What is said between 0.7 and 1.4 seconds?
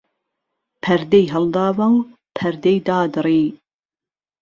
پهردهی